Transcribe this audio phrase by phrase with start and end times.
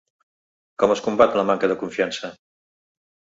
[0.83, 2.33] Com es combat la manca de confiança?